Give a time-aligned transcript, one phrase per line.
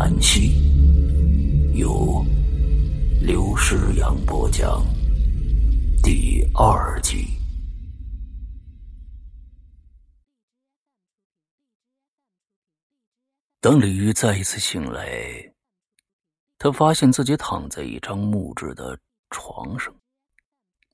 [0.00, 0.52] 南溪，
[1.74, 2.24] 由
[3.20, 4.80] 刘诗阳播讲，
[6.04, 7.26] 第二集。
[13.60, 15.52] 当李玉再一次醒来，
[16.58, 18.96] 他发现自己躺在一张木质的
[19.30, 19.92] 床上，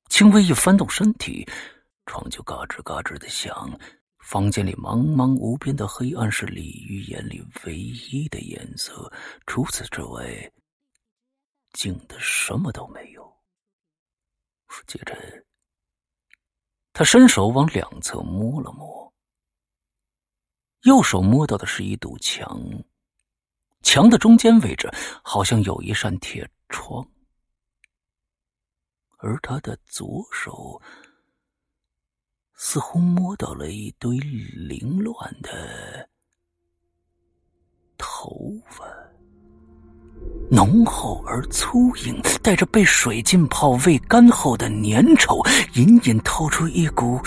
[0.09, 1.47] 轻微一翻动身体，
[2.07, 3.79] 床就嘎吱嘎吱的响。
[4.25, 9.13] 房间里茫茫无边的黑暗是鲤鱼眼里唯一的颜色，
[9.47, 10.51] 除此之外，
[11.75, 13.23] 静的什么都没有。
[14.87, 15.15] 接着，
[16.95, 19.13] 他伸手往两侧摸了摸，
[20.85, 22.59] 右手摸到的是一堵墙，
[23.83, 24.91] 墙的中间位置
[25.23, 27.07] 好像有一扇铁窗，
[29.19, 30.81] 而他的左手。
[32.57, 36.09] 似乎摸到了一堆凌乱的
[37.99, 38.85] 头发，
[40.51, 47.21] 浓厚而粗硬，带着被水浸泡未干后的粘稠，隐隐透出一股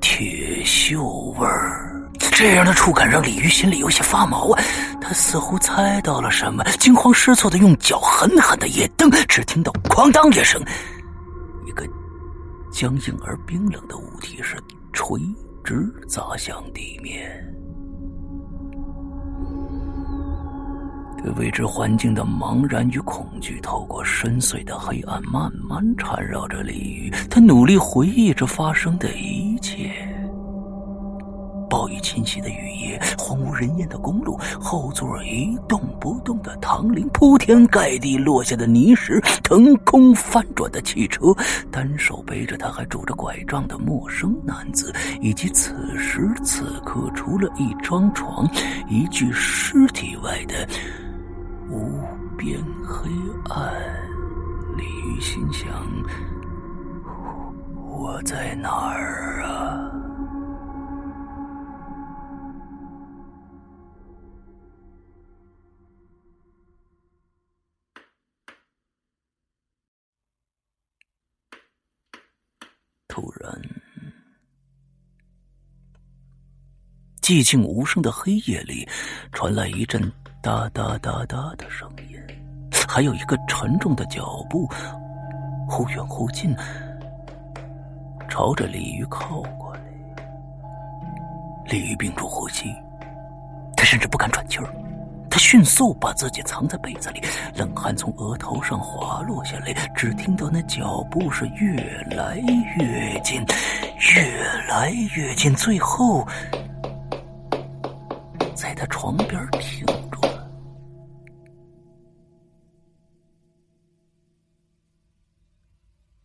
[0.00, 1.02] 铁锈
[1.38, 1.86] 味儿。
[2.32, 4.62] 这样的触感让鲤鱼心里有些发毛啊！
[5.00, 10.62] 他似乎猜到了什么，惊慌失措的用脚狠狠的一蹬，只听到“哐当”一声。
[11.66, 11.84] 一个
[12.70, 14.56] 僵硬而冰冷的物体是
[14.92, 15.20] 垂
[15.64, 17.28] 直砸向地面，
[21.22, 27.10] 对未知环境的茫然与恐惧，透过深邃的黑暗慢慢缠绕着李宇。
[27.28, 29.47] 他努力回忆着发生的一切。
[32.00, 41.34] 清晰的雨夜，荒无人烟的公路，后座一动不动的唐林，铺天盖地落下的泥石，腾空翻转的汽车，
[41.70, 48.48] 单手背着他还拄着拐杖的陌生男子，以及此时此刻除了一张床、
[48.88, 50.66] 一具尸体外的
[51.70, 52.00] 无
[52.36, 53.10] 边黑
[53.50, 53.72] 暗。
[54.76, 55.68] 李玉心想：
[57.86, 59.90] 我在哪儿啊？
[73.18, 73.52] 突然，
[77.20, 78.88] 寂静无声的黑夜里，
[79.32, 80.00] 传来一阵
[80.40, 82.16] 哒哒哒哒的声音，
[82.88, 84.70] 还有一个沉重的脚步，
[85.68, 86.54] 忽远忽近，
[88.28, 89.80] 朝着鲤鱼靠过来。
[91.66, 92.72] 鲤鱼屏住呼吸，
[93.76, 94.87] 他甚至不敢喘气儿。
[95.38, 97.22] 迅速把自己藏在被子里，
[97.54, 101.74] 冷汗从额头上滑落下来，只听到那脚步是越
[102.16, 102.36] 来
[102.78, 103.42] 越近，
[104.16, 104.22] 越
[104.68, 106.26] 来越近，最后
[108.54, 110.50] 在他床边停住了。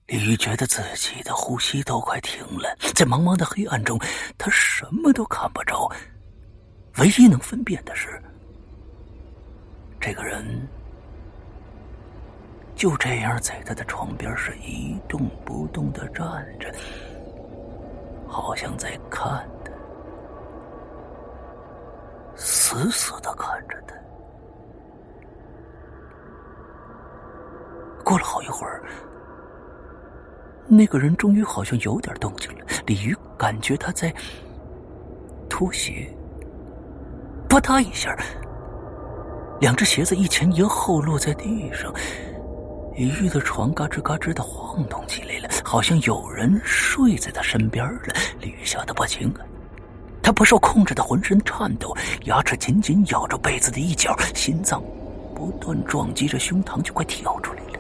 [0.08, 4.00] 李玉觉得自己的呼吸都快停了，在茫茫的黑暗中，
[4.38, 5.90] 他什么都看不着，
[6.98, 8.22] 唯一能分辨的是。
[10.06, 10.68] 这个人
[12.76, 16.70] 就这样在他的床边是一动不动的站着，
[18.28, 19.72] 好像在看他，
[22.36, 23.96] 死死的看着他。
[28.04, 28.84] 过了好一会儿，
[30.68, 32.66] 那个人终于好像有点动静了。
[32.86, 34.14] 李鱼感觉他在
[35.50, 36.14] 脱鞋，
[37.48, 38.14] 啪嗒一下。
[39.60, 41.94] 两只鞋子一前一后落在地上，
[42.96, 48.14] 李玉的床嘎吱嘎吱的晃动起来了，好像有人睡在他身边了。
[48.42, 49.40] 李玉吓得不轻啊，
[50.22, 51.96] 他不受控制的浑身颤抖，
[52.26, 54.84] 牙齿紧紧咬着被子的一角，心脏
[55.34, 57.80] 不断撞击着胸膛，就快跳出来了。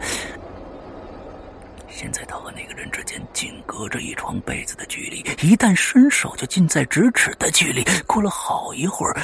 [1.90, 7.84] 现在他和那个人之间仅隔着一床被子的距离，一旦伸手就近在咫尺的距离。
[8.08, 9.16] 过了好一会儿。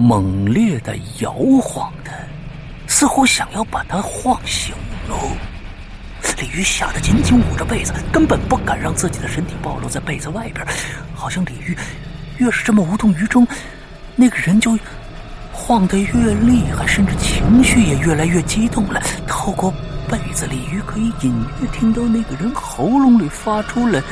[0.00, 1.30] 猛烈的摇
[1.62, 2.10] 晃的，
[2.86, 4.74] 似乎想要把他晃醒
[5.06, 5.14] 喽。
[6.38, 10.66] 李玉吓得紧紧捂着被子，根本不敢让自己的身体暴露在被子外边。
[11.14, 11.76] 好像李玉
[12.38, 13.46] 越是这么无动于衷，
[14.16, 14.78] 那个人就
[15.52, 19.02] 晃得越厉害，甚至情绪也越来越激动了。
[19.26, 19.70] 透过
[20.08, 24.02] 被子，李玉可以隐约听到那个人喉咙里发出了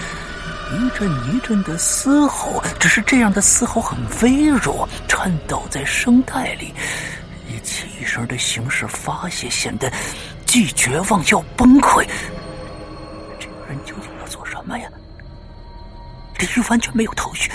[0.73, 6.73] 一阵一阵的嘶吼，只是这样的嘶吼很微弱，颤抖在声带里。
[7.49, 9.91] 以气声的形式发泄，显得
[10.45, 12.07] 既绝望又崩溃。
[13.39, 14.89] 这个人究竟要做什么呀？
[16.39, 17.51] 李玉完全没有头绪，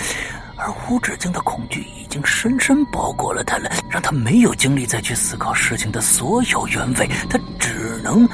[0.56, 7.08] 而无止境的恐惧已经深深包裹了他了，让他没有精力再去思考事情的所有原委。
[7.30, 8.28] 他只能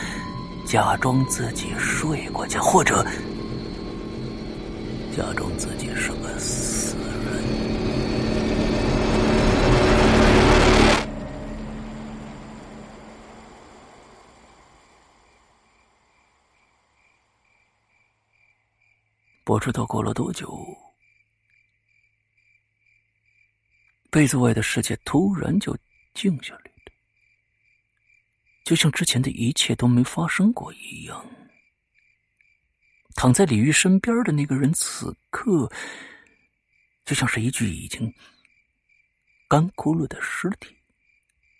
[0.65, 3.07] 假装自己睡过去，或者
[5.21, 7.45] 假装自己是个死人。
[19.45, 20.59] 不知道过了多久，
[24.09, 25.77] 被子外的世界突然就
[26.15, 26.93] 静下来了，
[28.65, 31.23] 就像之前的一切都没发生过一样。
[33.21, 35.71] 躺在李玉身边的那个人，此刻
[37.05, 38.11] 就像是一具已经
[39.47, 40.75] 干枯了的尸体，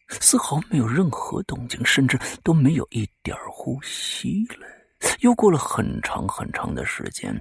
[0.09, 4.67] 丝毫没有任何动静，甚至都没有一点呼吸了。
[5.19, 7.39] 又过了很长很长的时间。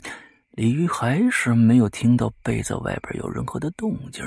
[0.52, 4.22] 李玉还是没有听到被子外边有任何的动静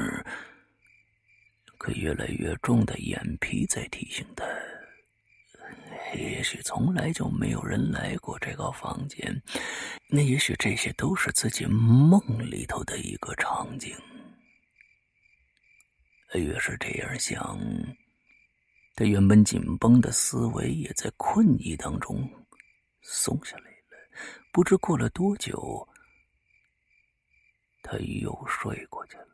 [1.76, 4.42] 可越来越重的眼皮在提醒他：
[6.14, 9.42] 也许从来就没有人来过这个房间，
[10.08, 12.20] 那也许这些都是自己梦
[12.50, 13.96] 里头的一个场景。
[16.34, 17.58] 越是这样想，
[18.94, 22.28] 他原本紧绷的思维也在困意当中
[23.02, 23.76] 松下来了。
[24.52, 25.86] 不知过了多久。
[27.82, 29.31] 他又睡过去了。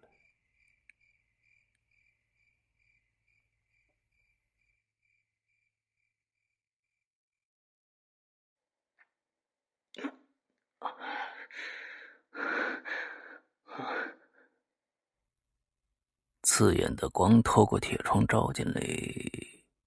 [16.43, 18.83] 刺眼的光透过铁窗照进来，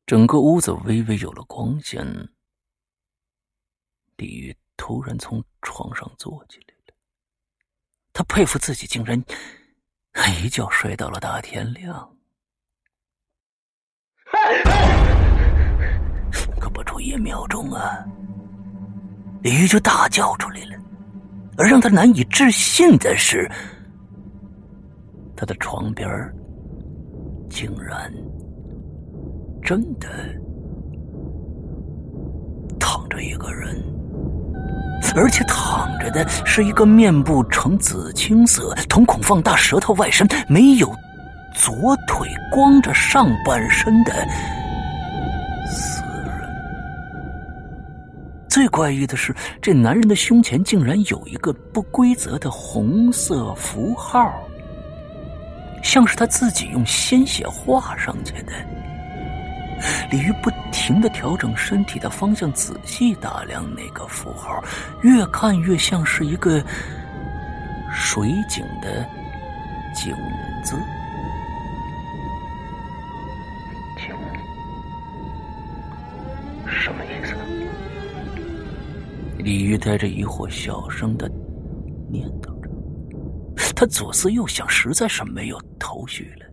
[0.05, 2.05] 整个屋子微微有了光线。
[4.17, 6.93] 李玉突然从床上坐起来了。
[8.13, 9.19] 他佩服自己，竟然
[10.43, 12.15] 一觉睡到了大天亮。
[16.59, 18.05] 可不出一秒钟啊，
[19.41, 20.79] 李玉就大叫出来了。
[21.57, 23.49] 而让他难以置信的是，
[25.35, 26.09] 他的床边
[27.49, 28.11] 竟然
[29.61, 30.07] 真的
[32.79, 33.75] 躺着一个人。
[35.15, 40.87] 而且躺着的是一个面部呈紫青色、瞳孔放大、舌头外伸、没有
[41.53, 41.73] 左
[42.07, 44.13] 腿、光着上半身的
[48.51, 54.29] 最怪异的是，这男人的胸前竟然有一个不规则的红色符号，
[55.81, 58.51] 像是他自己用鲜血画上去的。
[60.11, 64.61] 李玉不停的调整身体的方向，仔细打量那个符号，
[65.01, 66.61] 越看越像是一个
[67.89, 69.07] 水井的
[69.95, 70.13] 井
[70.61, 70.75] 字。
[73.95, 74.13] 井，
[76.67, 77.30] 什么意思？
[79.41, 81.27] 李玉带着疑惑，小声的
[82.09, 82.69] 念叨着。
[83.75, 86.45] 他左思右想，实在是没有头绪了。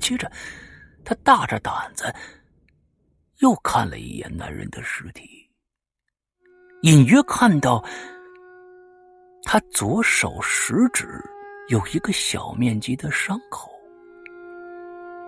[0.00, 0.30] 接着，
[1.04, 2.12] 他大着胆子。
[3.40, 5.28] 又看了一眼男人的尸体，
[6.80, 7.84] 隐约看到
[9.44, 11.06] 他左手食指
[11.68, 13.70] 有一个小面积的伤口，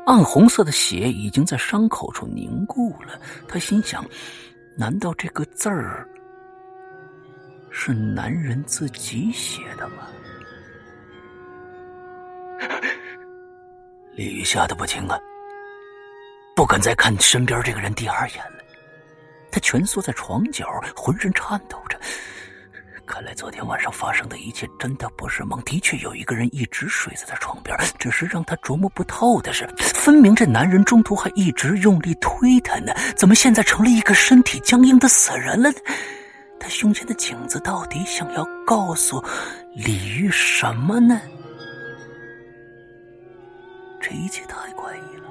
[0.06, 3.20] 暗红色的血已经在伤口处凝固了。
[3.46, 4.02] 他心想：
[4.74, 6.08] 难道这个字儿
[7.70, 10.08] 是男人自己写的吗？
[14.12, 15.18] 李玉吓得不轻啊！
[16.56, 18.64] 不敢再看身边这个人第二眼了，
[19.52, 21.96] 他蜷缩在床角，浑身颤抖着。
[23.06, 27.74] 看来昨天晚上发生的一切真的不是梦，的确有一个人一直睡在他床边。
[27.98, 35.70] 只是让他琢磨不透的是，分明这男人中途还一直用力推他呢，怎么现在成了一个身体僵硬的死人了？
[36.68, 39.22] 胸前的颈子到底想要告诉
[39.74, 41.20] 李玉什么呢？
[44.00, 45.24] 这一切太怪异了。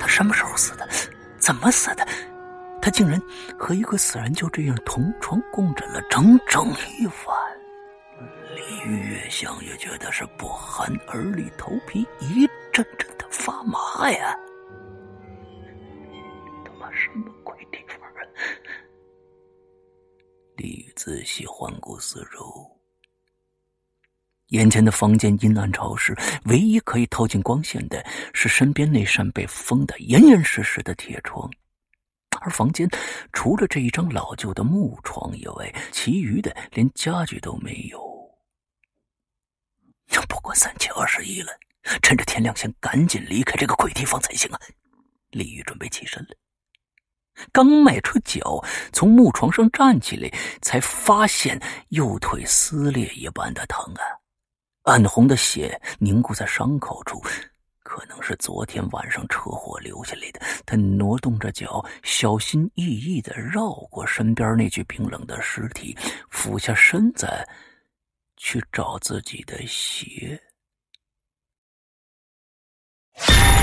[0.00, 0.88] 他什么时候死的？
[1.38, 2.06] 怎么死的？
[2.80, 3.20] 他竟然
[3.56, 6.66] 和一个死人就这样同床共枕了整整
[6.98, 7.36] 一晚。
[8.56, 14.36] 李玉越想越觉得是不寒而栗，头皮一阵阵的发麻呀！
[16.64, 17.32] 他妈什么
[20.62, 22.80] 李玉仔细环顾四周，
[24.50, 28.00] 眼前的房间阴暗潮湿，唯一可以透进光线的
[28.32, 31.50] 是身边那扇被封得严严实实的铁窗。
[32.40, 32.88] 而房间
[33.32, 38.00] 除了这一张老旧的木床以外，其余的连家具都没有。
[40.28, 41.50] 不管三七二十一了，
[42.02, 44.60] 趁着天亮，先赶紧离开这个鬼地方才行啊！
[45.30, 46.36] 李玉准备起身了，
[47.52, 48.62] 刚迈出脚
[48.92, 54.02] 从木床上站起来，才发现右腿撕裂一般的疼啊！
[54.82, 57.22] 暗红的血凝固在伤口处。
[57.84, 60.40] 可能是昨天晚上车祸留下来的。
[60.64, 65.94] 他挪动着脚，小心翼翼的绕过身边那具冰冷的尸体，
[66.30, 67.28] 俯下身子
[68.38, 70.40] 去找自己的鞋。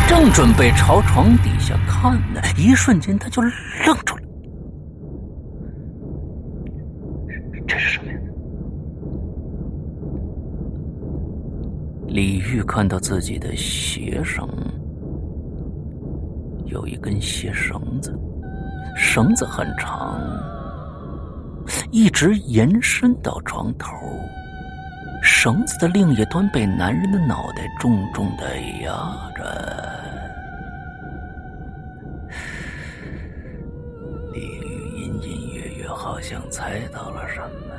[0.09, 4.23] 正准备朝床底下看呢，一瞬间他就愣住了。
[7.67, 8.19] 这是什么呀？
[12.07, 14.49] 李玉看到自己的鞋上
[16.65, 18.11] 有一根鞋绳子，
[18.97, 20.19] 绳子很长，
[21.91, 23.95] 一直延伸到床头。
[25.21, 28.89] 绳子的另一端被男人的脑袋重重的压
[29.35, 29.99] 着。
[36.00, 37.75] 好像猜到了什么。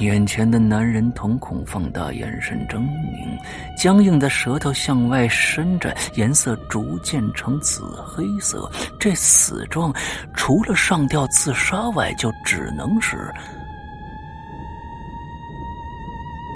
[0.00, 3.38] 眼前的男人瞳孔放大，眼神狰狞，
[3.80, 8.68] 僵硬的舌头向外伸着，颜色逐渐呈紫黑色。
[8.98, 9.94] 这死状，
[10.34, 13.16] 除了上吊自杀外，就只能是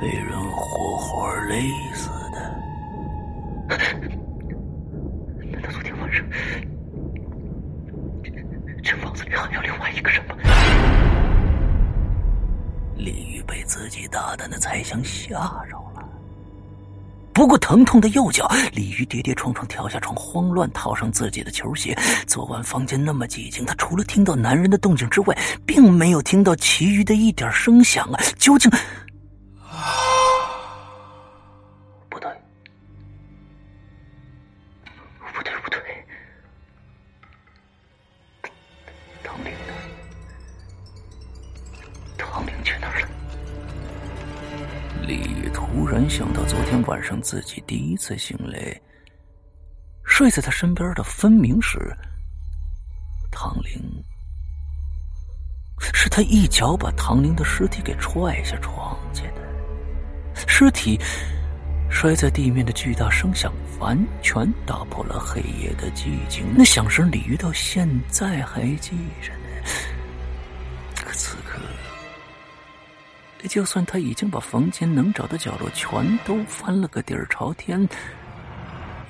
[0.00, 1.54] 被人活活勒
[1.94, 3.78] 死的。
[5.52, 6.26] 难道昨天晚上，
[8.24, 8.30] 这
[8.82, 10.34] 这房子里还有另外一个人吧？
[12.96, 15.34] 李玉被自己大胆的猜想吓
[15.68, 16.02] 着了，
[17.34, 21.94] 不过疼痛的右脚，李玉跌跌撞撞跳下床，慌乱套上自己的球鞋。
[22.26, 28.18] 昨晚房间那么寂静，他除了听到男人的动静之外，并没有听到其余的一点声响啊！
[28.38, 28.70] 究竟？
[47.20, 48.80] 自己第一次醒来，
[50.04, 51.78] 睡在他身边的分明是
[53.30, 54.04] 唐玲，
[55.92, 59.40] 是他一脚把唐玲的尸体给踹下床去的。
[60.46, 60.98] 尸体
[61.90, 66.44] 摔在地面的巨大声响，完全打破了黑夜的寂静。
[66.56, 69.32] 那响声，李玉到现在还记着
[73.48, 77.80] 就算他已经把房间能找的角落全都翻了个底儿朝天，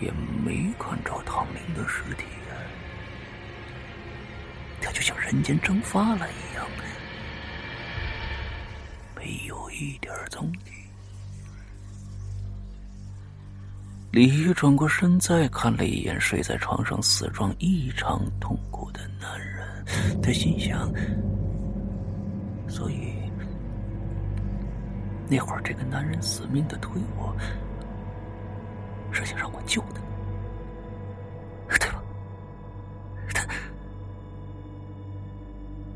[0.01, 0.11] 也
[0.45, 2.25] 没看着唐玲的尸体。
[4.81, 6.67] 他就像人间蒸发了一样，
[9.15, 10.73] 没有一点踪迹。
[14.11, 20.91] 李玉转过身，再看了一眼睡在床上死状异常痛苦的男人，他心想：
[22.67, 23.20] 所以。
[25.31, 27.33] 那会儿，这个男人死命的推我，
[29.13, 30.01] 是想让我救他，
[31.79, 32.03] 对吧？
[33.33, 33.47] 他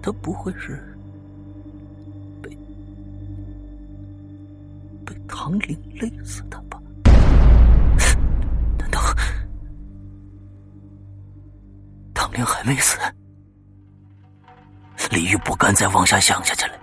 [0.01, 0.81] 他不会是
[2.41, 2.57] 被
[5.05, 6.81] 被唐玲勒死的吧？
[8.79, 9.01] 难道
[12.15, 12.97] 唐玲还没死？
[15.11, 16.75] 李玉不敢再往下想下去了。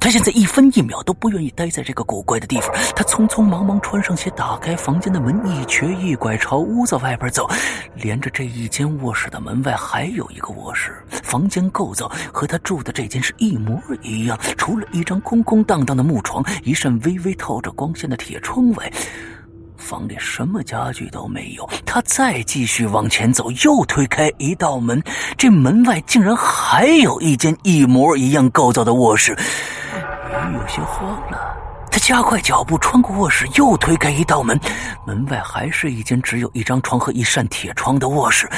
[0.00, 2.70] 他现在一分一秒都不愿意待在这个古怪的地方。
[2.94, 7.48] 他匆匆忙忙穿上鞋，打开房间的门，一瘸一拐朝屋子外边走。
[7.94, 18.90] 连着这一间卧室的门外还有一个卧室，房间构造和他住的这间是一模一样，除了一张空空荡荡的木床，一扇微微透着光线的铁窗外。
[19.76, 25.02] 房里什么家具都没有，他再继续往前走，又推开一道门，
[25.36, 29.36] 这门外竟然还有一间一模一样构造的卧室。
[30.54, 31.56] 有些慌了，
[31.90, 34.58] 他加快脚步，穿过卧室，又推开一道门，
[35.06, 38.48] 门外还是一间只有一张床和一扇铁窗的卧室。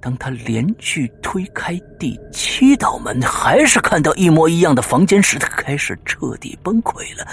[0.00, 7.26] 当他连续推开第七道门，还是看到一模一样的房间时，他开始彻底崩溃了。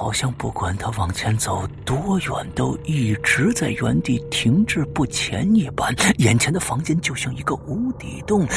[0.00, 5.94] 好像不管他往前走多远，都一直在原地停滞不前一般。
[6.16, 8.48] 眼前的房间就像一个无底洞，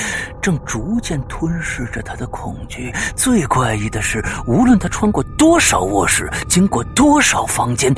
[0.41, 2.93] 正逐渐吞噬着他的恐惧。
[3.13, 7.93] 最怪异的是，无论他穿过多少卧室，经过多少房间，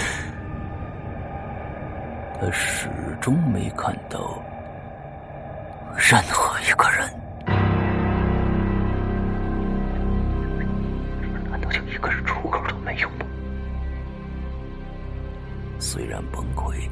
[2.42, 2.90] 他始
[3.22, 4.42] 终没看到
[5.96, 7.08] 任何一个人。
[11.52, 13.25] 难道就一个人出口都没有吗？
[15.79, 16.89] 虽然崩溃，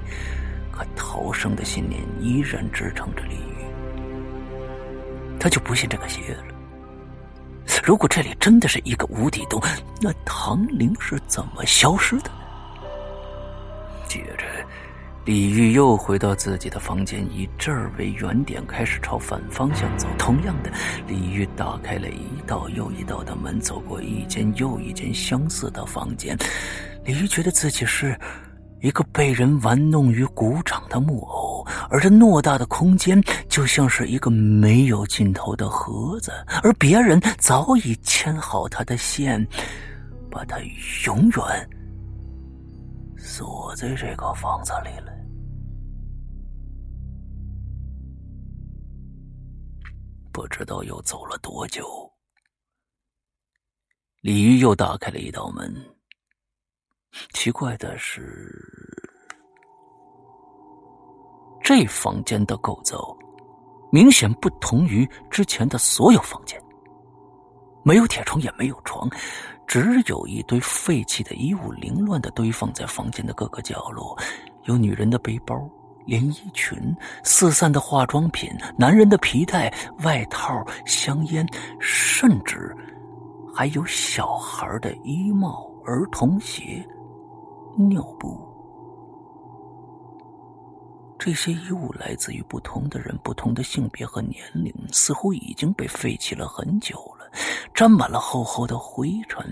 [0.71, 3.65] 可逃生的信念依然支撑着李玉。
[5.39, 6.43] 他就不信这个邪了。
[7.83, 9.61] 如果这里真的是一个无底洞，
[9.99, 12.31] 那唐玲是怎么消失的？
[14.07, 14.45] 接着，
[15.25, 20.07] 李玉又回到自己的房间，以这儿为原点，开始朝反方向走。
[20.17, 20.71] 同样的，
[21.07, 26.37] 李玉打开了一道又一道的门，走过一间又一间相似的房间。
[27.03, 28.17] 李玉觉得自己是。
[28.83, 39.47] 一个被人玩弄于股掌的木偶，而这偌大的空间就像是一个没有尽头的盒子，而别人早已牵好他的线，
[40.29, 40.57] 把他
[41.05, 41.69] 永远
[43.17, 45.13] 锁在这个房子里了。
[50.33, 51.87] 不知道又走了多久，
[54.19, 55.73] 李玉又打开了一道门。
[57.33, 58.49] 奇怪的是，
[61.61, 63.15] 这房间的构造
[63.91, 66.59] 明显不同于之前的所有房间。
[67.83, 69.09] 没有铁床，也没有床，
[69.67, 74.17] 只有一堆废弃的衣物凌乱的堆放在房间的各个角落。
[74.63, 75.69] 有女人的背包、
[76.05, 76.77] 连衣裙、
[77.23, 79.71] 四散的化妆品、男人的皮带、
[80.03, 81.45] 外套、香烟，
[81.79, 82.73] 甚至
[83.53, 86.87] 还有小孩的衣帽、儿童鞋。
[87.75, 88.39] 尿布，
[91.17, 97.25] 这些衣物来自于不同的人，不同的性别和年龄，似乎已经被废弃了很久了，
[97.73, 99.43] 沾满了厚厚的灰尘。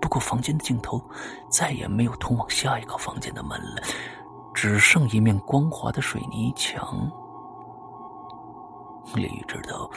[0.00, 1.00] 不过，房间的尽头
[1.50, 3.82] 再也没有通往下一个房间的门了，
[4.54, 7.10] 只剩一面光滑的水泥墙。
[9.14, 9.90] 李玉知道，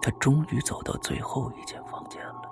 [0.00, 2.43] 他终于走到最后一间房间了。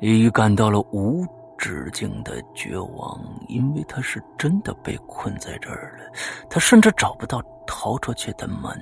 [0.00, 1.26] 李玉感到了无
[1.58, 6.10] 止境的绝望，因为他是真的被困在这儿了。
[6.48, 8.72] 他甚至找不到逃出去的门。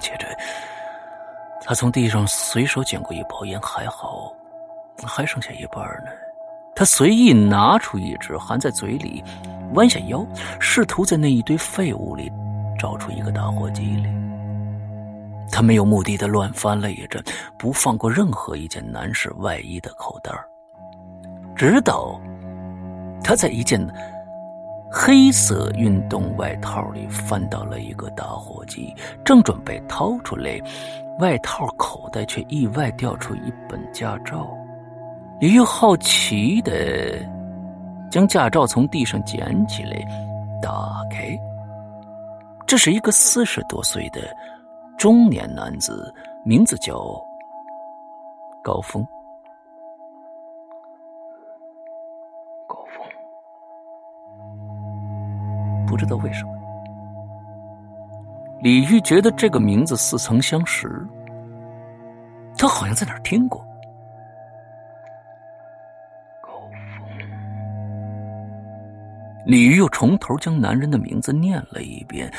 [0.00, 0.26] 接着，
[1.62, 4.34] 他从地上随手捡过一包烟，还好，
[5.02, 6.10] 还剩下一半呢。
[6.76, 9.24] 他随意拿出一支，含在嘴里，
[9.72, 10.26] 弯下腰，
[10.60, 12.30] 试图在那一堆废物里
[12.78, 14.23] 找出一个打火机来。
[15.50, 17.22] 他没有目的的乱翻了一阵，
[17.58, 20.32] 不放过任何一件男士外衣的口袋
[21.54, 22.20] 直到
[23.22, 23.80] 他在一件
[24.90, 30.60] 黑色运动外套里翻到了一个打火机，正准备掏出来，
[31.18, 34.48] 外套口袋却意外掉出一本驾照。
[35.40, 37.18] 李玉好奇的
[38.10, 39.96] 将驾照从地上捡起来，
[40.62, 41.36] 打开，
[42.66, 44.20] 这是一个四十多岁的。
[45.04, 46.10] 中年男子，
[46.46, 47.22] 名字叫
[48.62, 49.06] 高峰。
[52.66, 53.06] 高峰，
[55.86, 56.52] 不知道为什么，
[58.62, 61.06] 李玉觉得这个名字似曾相识，
[62.56, 63.62] 他好像在哪儿听过。
[66.40, 66.52] 高
[66.96, 67.06] 峰，
[69.44, 72.32] 李玉又从头将男人的名字念了一遍。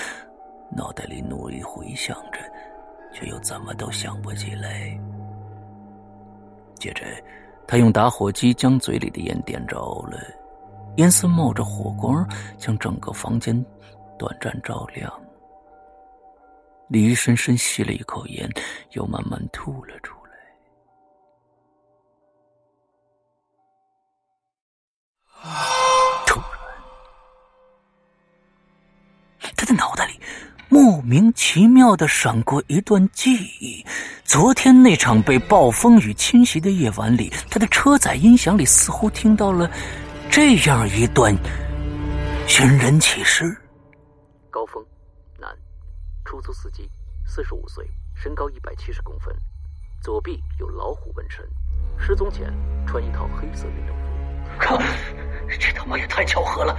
[0.72, 2.40] 脑袋里努力回想着，
[3.16, 5.00] 却又怎么都想不起来。
[6.76, 7.06] 接着，
[7.66, 10.20] 他用打火机将嘴里的烟点着了，
[10.98, 13.56] 烟丝冒着火光，将整个房间
[14.20, 15.12] 短暂照亮。
[16.90, 18.48] 李玉深深吸了一口烟，
[18.92, 20.15] 又慢慢吐了出
[30.76, 33.82] 莫名其妙的闪过一段记忆，
[34.26, 39.72] 昨天那场被暴风雨侵袭的夜晚里，他的车载音响里似乎听到了
[40.30, 41.34] 这样一段
[42.46, 43.56] 寻人启事：
[44.50, 44.86] 高峰，
[45.40, 45.50] 男，
[46.26, 46.92] 出租司机，
[47.26, 49.34] 四十五岁，身高一百七十公分，
[50.02, 51.40] 左臂有老虎纹身。
[51.98, 52.54] 失踪前
[52.86, 54.04] 穿一套黑色运动服。
[54.60, 54.78] 靠，
[55.58, 56.78] 这他妈也太巧合了！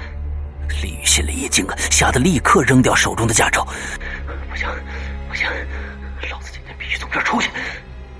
[0.83, 3.67] 李宇心里一惊啊，吓得立刻扔掉手中的驾照。
[4.51, 4.69] 不行，
[5.29, 5.47] 不行，
[6.31, 7.49] 老子今天必须从这儿出去！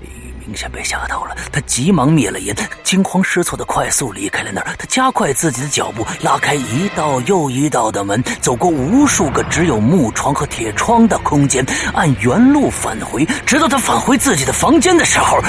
[0.01, 4.75] 李宇明显被吓到了，他急忙灭了烟，惊慌失措的快速离开了那儿。
[4.77, 13.25] 他加快自己的脚步，拉开一道又一道的门，走过无数个只有木窗和铁窗的空间，按原路返回。
[13.45, 15.39] 直到他返回自己的房间的时候。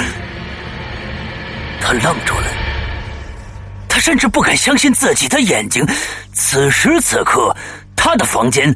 [1.81, 2.48] 他愣住了，他
[4.09, 5.85] 甚至不敢相信自己的眼睛。
[6.33, 7.55] 此时此刻，
[7.95, 8.73] 他的房间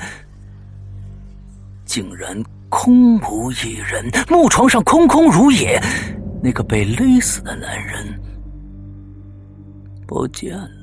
[1.86, 5.82] 竟然空无一人，木床上空空如也，
[6.43, 8.06] 那个被勒死的男人
[10.06, 10.83] 不见了。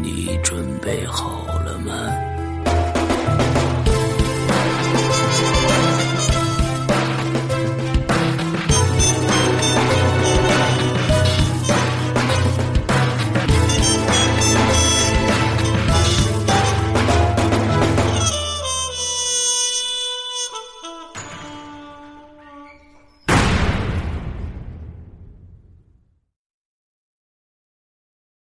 [0.00, 2.37] 你准备好了吗？